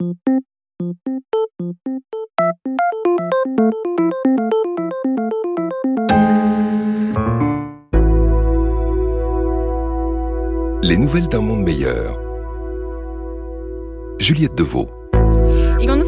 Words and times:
Les 0.00 0.06
nouvelles 10.96 11.28
d'un 11.28 11.40
monde 11.40 11.64
meilleur. 11.64 12.16
Juliette 14.20 14.54
Deveau. 14.54 14.88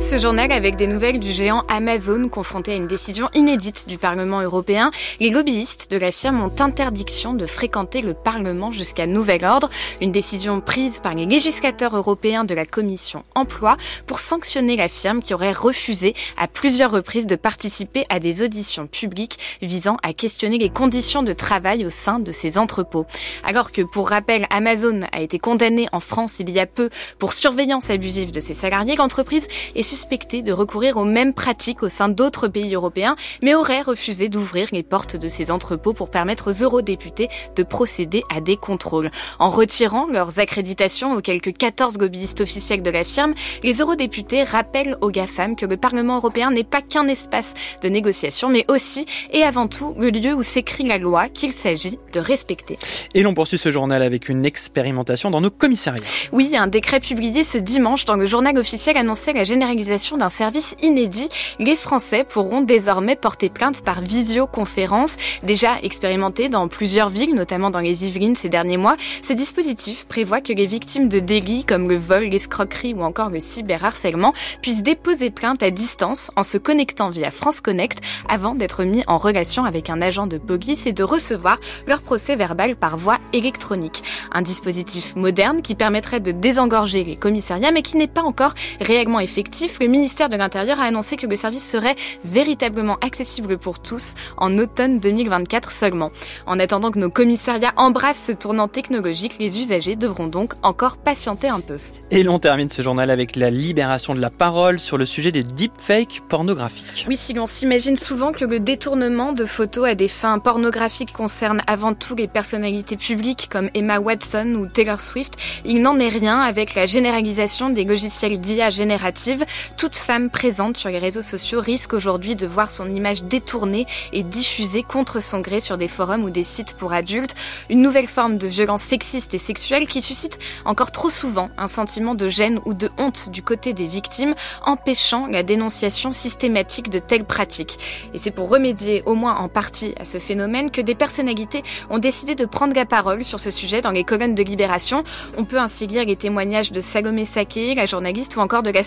Ce 0.00 0.16
journal 0.16 0.52
avec 0.52 0.76
des 0.76 0.86
nouvelles 0.86 1.18
du 1.18 1.32
géant 1.32 1.64
Amazon 1.68 2.28
confronté 2.28 2.72
à 2.72 2.76
une 2.76 2.86
décision 2.86 3.28
inédite 3.34 3.88
du 3.88 3.98
Parlement 3.98 4.40
européen. 4.40 4.92
Les 5.18 5.28
lobbyistes 5.28 5.90
de 5.90 5.96
la 5.96 6.12
firme 6.12 6.40
ont 6.40 6.52
interdiction 6.60 7.34
de 7.34 7.46
fréquenter 7.46 8.00
le 8.00 8.14
Parlement 8.14 8.70
jusqu'à 8.70 9.08
nouvel 9.08 9.44
ordre. 9.44 9.68
Une 10.00 10.12
décision 10.12 10.60
prise 10.60 11.00
par 11.00 11.14
les 11.14 11.26
législateurs 11.26 11.96
européens 11.96 12.44
de 12.44 12.54
la 12.54 12.64
Commission 12.64 13.24
Emploi 13.34 13.76
pour 14.06 14.20
sanctionner 14.20 14.76
la 14.76 14.88
firme 14.88 15.20
qui 15.20 15.34
aurait 15.34 15.52
refusé 15.52 16.14
à 16.36 16.46
plusieurs 16.46 16.92
reprises 16.92 17.26
de 17.26 17.36
participer 17.36 18.04
à 18.08 18.20
des 18.20 18.42
auditions 18.42 18.86
publiques 18.86 19.58
visant 19.62 19.96
à 20.04 20.12
questionner 20.12 20.58
les 20.58 20.70
conditions 20.70 21.24
de 21.24 21.32
travail 21.32 21.84
au 21.84 21.90
sein 21.90 22.20
de 22.20 22.30
ses 22.30 22.56
entrepôts. 22.56 23.06
Alors 23.42 23.72
que, 23.72 23.82
pour 23.82 24.10
rappel, 24.10 24.46
Amazon 24.50 25.00
a 25.10 25.20
été 25.20 25.40
condamné 25.40 25.88
en 25.90 26.00
France 26.00 26.36
il 26.38 26.50
y 26.50 26.60
a 26.60 26.66
peu 26.66 26.88
pour 27.18 27.32
surveillance 27.32 27.90
abusive 27.90 28.30
de 28.30 28.40
ses 28.40 28.54
salariés, 28.54 28.94
l'entreprise 28.94 29.48
est 29.74 29.87
suspecté 29.88 30.42
de 30.42 30.52
recourir 30.52 30.98
aux 30.98 31.04
mêmes 31.04 31.32
pratiques 31.32 31.82
au 31.82 31.88
sein 31.88 32.10
d'autres 32.10 32.46
pays 32.46 32.74
européens, 32.74 33.16
mais 33.42 33.54
aurait 33.54 33.80
refusé 33.80 34.28
d'ouvrir 34.28 34.68
les 34.70 34.82
portes 34.82 35.16
de 35.16 35.28
ses 35.28 35.50
entrepôts 35.50 35.94
pour 35.94 36.10
permettre 36.10 36.50
aux 36.50 36.62
eurodéputés 36.62 37.28
de 37.56 37.62
procéder 37.62 38.22
à 38.34 38.42
des 38.42 38.58
contrôles. 38.58 39.10
En 39.38 39.48
retirant 39.48 40.06
leurs 40.06 40.40
accréditations 40.40 41.14
aux 41.14 41.22
quelques 41.22 41.56
14 41.56 41.96
lobbyistes 41.98 42.42
officiels 42.42 42.82
de 42.82 42.90
la 42.90 43.02
firme, 43.02 43.32
les 43.62 43.80
eurodéputés 43.80 44.42
rappellent 44.42 44.98
aux 45.00 45.10
GAFAM 45.10 45.56
que 45.56 45.64
le 45.64 45.78
Parlement 45.78 46.16
européen 46.16 46.50
n'est 46.50 46.64
pas 46.64 46.82
qu'un 46.82 47.08
espace 47.08 47.54
de 47.82 47.88
négociation, 47.88 48.50
mais 48.50 48.66
aussi 48.68 49.06
et 49.32 49.42
avant 49.42 49.68
tout 49.68 49.94
le 49.98 50.10
lieu 50.10 50.34
où 50.34 50.42
s'écrit 50.42 50.86
la 50.86 50.98
loi 50.98 51.28
qu'il 51.28 51.54
s'agit 51.54 51.98
de 52.12 52.20
respecter. 52.20 52.78
Et 53.14 53.22
l'on 53.22 53.32
poursuit 53.32 53.58
ce 53.58 53.72
journal 53.72 54.02
avec 54.02 54.28
une 54.28 54.44
expérimentation 54.44 55.30
dans 55.30 55.40
nos 55.40 55.50
commissariats. 55.50 56.04
Oui, 56.32 56.56
un 56.56 56.66
décret 56.66 57.00
publié 57.00 57.42
ce 57.42 57.56
dimanche 57.56 58.04
dans 58.04 58.16
le 58.16 58.26
journal 58.26 58.58
officiel 58.58 58.98
annonçait 58.98 59.32
la 59.32 59.44
généralisation 59.44 59.77
d'un 59.78 60.28
service 60.28 60.74
inédit. 60.82 61.28
Les 61.60 61.76
Français 61.76 62.24
pourront 62.24 62.62
désormais 62.62 63.14
porter 63.14 63.48
plainte 63.48 63.82
par 63.82 64.00
visioconférence. 64.00 65.16
Déjà 65.44 65.78
expérimenté 65.82 66.48
dans 66.48 66.66
plusieurs 66.66 67.10
villes, 67.10 67.34
notamment 67.34 67.70
dans 67.70 67.78
les 67.78 68.04
Yvelines 68.04 68.34
ces 68.34 68.48
derniers 68.48 68.76
mois, 68.76 68.96
ce 69.22 69.32
dispositif 69.32 70.04
prévoit 70.06 70.40
que 70.40 70.52
les 70.52 70.66
victimes 70.66 71.08
de 71.08 71.20
délits 71.20 71.64
comme 71.64 71.88
le 71.88 71.96
vol, 71.96 72.24
l'escroquerie 72.24 72.92
ou 72.92 73.02
encore 73.02 73.30
le 73.30 73.38
cyberharcèlement 73.38 74.32
puissent 74.62 74.82
déposer 74.82 75.30
plainte 75.30 75.62
à 75.62 75.70
distance 75.70 76.30
en 76.34 76.42
se 76.42 76.58
connectant 76.58 77.10
via 77.10 77.30
France 77.30 77.60
Connect 77.60 78.00
avant 78.28 78.54
d'être 78.56 78.82
mis 78.82 79.04
en 79.06 79.18
relation 79.18 79.64
avec 79.64 79.90
un 79.90 80.02
agent 80.02 80.26
de 80.26 80.38
police 80.38 80.86
et 80.86 80.92
de 80.92 81.04
recevoir 81.04 81.58
leur 81.86 82.02
procès 82.02 82.34
verbal 82.34 82.74
par 82.74 82.96
voie 82.96 83.18
électronique. 83.32 84.02
Un 84.32 84.42
dispositif 84.42 85.14
moderne 85.14 85.62
qui 85.62 85.76
permettrait 85.76 86.20
de 86.20 86.32
désengorger 86.32 87.04
les 87.04 87.16
commissariats 87.16 87.70
mais 87.70 87.82
qui 87.82 87.96
n'est 87.96 88.08
pas 88.08 88.22
encore 88.22 88.54
réellement 88.80 89.20
effectif 89.20 89.67
le 89.80 89.86
ministère 89.86 90.28
de 90.28 90.36
l'Intérieur 90.36 90.80
a 90.80 90.84
annoncé 90.84 91.16
que 91.16 91.26
le 91.26 91.36
service 91.36 91.68
serait 91.68 91.96
véritablement 92.24 92.96
accessible 93.00 93.58
pour 93.58 93.80
tous 93.80 94.14
en 94.36 94.58
automne 94.58 94.98
2024 95.00 95.70
seulement. 95.70 96.10
En 96.46 96.58
attendant 96.58 96.90
que 96.90 96.98
nos 96.98 97.10
commissariats 97.10 97.72
embrassent 97.76 98.24
ce 98.26 98.32
tournant 98.32 98.68
technologique, 98.68 99.36
les 99.38 99.58
usagers 99.58 99.96
devront 99.96 100.26
donc 100.26 100.54
encore 100.62 100.96
patienter 100.96 101.48
un 101.48 101.60
peu. 101.60 101.78
Et 102.10 102.22
l'on 102.22 102.38
termine 102.38 102.70
ce 102.70 102.82
journal 102.82 103.10
avec 103.10 103.36
la 103.36 103.50
libération 103.50 104.14
de 104.14 104.20
la 104.20 104.30
parole 104.30 104.80
sur 104.80 104.98
le 104.98 105.06
sujet 105.06 105.32
des 105.32 105.42
deepfakes 105.42 106.22
pornographiques. 106.28 107.04
Oui, 107.08 107.16
si 107.16 107.32
l'on 107.32 107.46
s'imagine 107.46 107.96
souvent 107.96 108.32
que 108.32 108.44
le 108.44 108.60
détournement 108.60 109.32
de 109.32 109.44
photos 109.44 109.88
à 109.88 109.94
des 109.94 110.08
fins 110.08 110.38
pornographiques 110.38 111.12
concerne 111.12 111.60
avant 111.66 111.94
tout 111.94 112.14
les 112.14 112.28
personnalités 112.28 112.96
publiques 112.96 113.48
comme 113.50 113.70
Emma 113.74 113.98
Watson 113.98 114.54
ou 114.58 114.66
Taylor 114.66 115.00
Swift, 115.00 115.34
il 115.64 115.82
n'en 115.82 115.98
est 115.98 116.08
rien 116.08 116.40
avec 116.40 116.74
la 116.74 116.86
généralisation 116.86 117.70
des 117.70 117.84
logiciels 117.84 118.40
d'IA 118.40 118.70
génératifs 118.70 119.40
toute 119.76 119.96
femme 119.96 120.30
présente 120.30 120.76
sur 120.76 120.90
les 120.90 120.98
réseaux 120.98 121.22
sociaux 121.22 121.60
risque 121.60 121.92
aujourd'hui 121.92 122.36
de 122.36 122.46
voir 122.46 122.70
son 122.70 122.90
image 122.90 123.22
détournée 123.22 123.86
et 124.12 124.22
diffusée 124.22 124.82
contre 124.82 125.20
son 125.20 125.40
gré 125.40 125.60
sur 125.60 125.78
des 125.78 125.88
forums 125.88 126.24
ou 126.24 126.30
des 126.30 126.42
sites 126.42 126.74
pour 126.74 126.92
adultes. 126.92 127.34
Une 127.70 127.82
nouvelle 127.82 128.06
forme 128.06 128.38
de 128.38 128.46
violence 128.46 128.82
sexiste 128.82 129.34
et 129.34 129.38
sexuelle 129.38 129.86
qui 129.86 130.00
suscite 130.00 130.38
encore 130.64 130.92
trop 130.92 131.10
souvent 131.10 131.50
un 131.56 131.66
sentiment 131.66 132.14
de 132.14 132.28
gêne 132.28 132.60
ou 132.64 132.74
de 132.74 132.90
honte 132.98 133.30
du 133.30 133.42
côté 133.42 133.72
des 133.72 133.86
victimes, 133.86 134.34
empêchant 134.64 135.26
la 135.26 135.42
dénonciation 135.42 136.10
systématique 136.10 136.90
de 136.90 136.98
telles 136.98 137.24
pratiques. 137.24 137.78
Et 138.14 138.18
c'est 138.18 138.30
pour 138.30 138.48
remédier 138.48 139.02
au 139.06 139.14
moins 139.14 139.36
en 139.36 139.48
partie 139.48 139.94
à 140.00 140.04
ce 140.04 140.18
phénomène 140.18 140.70
que 140.70 140.80
des 140.80 140.94
personnalités 140.94 141.62
ont 141.90 141.98
décidé 141.98 142.34
de 142.34 142.44
prendre 142.44 142.74
la 142.74 142.86
parole 142.86 143.24
sur 143.24 143.40
ce 143.40 143.50
sujet 143.50 143.80
dans 143.80 143.90
les 143.90 144.04
colonnes 144.04 144.34
de 144.34 144.42
Libération. 144.42 145.04
On 145.36 145.44
peut 145.44 145.58
ainsi 145.58 145.86
lire 145.86 146.04
les 146.04 146.16
témoignages 146.16 146.72
de 146.72 146.80
Salomé 146.80 147.24
Saké, 147.24 147.74
la 147.74 147.86
journaliste, 147.86 148.36
ou 148.36 148.40
encore 148.40 148.62
de 148.62 148.70
la 148.70 148.82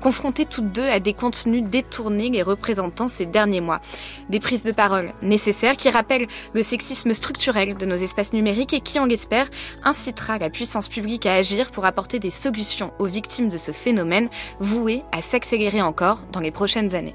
confrontées 0.00 0.46
toutes 0.46 0.72
deux 0.72 0.86
à 0.86 1.00
des 1.00 1.12
contenus 1.12 1.64
détournés 1.64 2.30
les 2.30 2.42
représentant 2.42 3.08
ces 3.08 3.26
derniers 3.26 3.60
mois. 3.60 3.80
Des 4.28 4.40
prises 4.40 4.64
de 4.64 4.72
parole 4.72 5.12
nécessaires 5.22 5.76
qui 5.76 5.90
rappellent 5.90 6.26
le 6.54 6.62
sexisme 6.62 7.12
structurel 7.12 7.76
de 7.76 7.86
nos 7.86 7.96
espaces 7.96 8.32
numériques 8.32 8.74
et 8.74 8.80
qui, 8.80 8.98
on 8.98 9.06
l'espère, 9.06 9.48
incitera 9.84 10.38
la 10.38 10.50
puissance 10.50 10.88
publique 10.88 11.26
à 11.26 11.34
agir 11.34 11.70
pour 11.70 11.84
apporter 11.84 12.18
des 12.18 12.30
solutions 12.30 12.92
aux 12.98 13.06
victimes 13.06 13.48
de 13.48 13.58
ce 13.58 13.72
phénomène 13.72 14.28
voué 14.60 15.02
à 15.12 15.22
s'accélérer 15.22 15.82
encore 15.82 16.22
dans 16.32 16.40
les 16.40 16.50
prochaines 16.50 16.94
années. 16.94 17.14